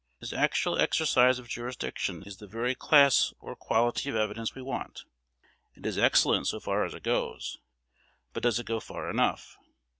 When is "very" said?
2.47-2.73